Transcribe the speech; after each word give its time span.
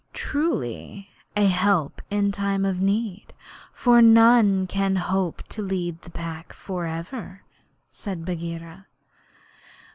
'Truly, 0.13 1.11
a 1.35 1.45
help 1.45 2.01
in 2.09 2.31
time 2.31 2.65
of 2.65 2.81
need; 2.81 3.35
for 3.71 4.01
none 4.01 4.65
can 4.65 4.95
hope 4.95 5.43
to 5.49 5.61
lead 5.61 6.01
the 6.01 6.09
Pack 6.09 6.53
for 6.53 6.87
ever,' 6.87 7.43
said 7.91 8.25
Bagheera. 8.25 8.87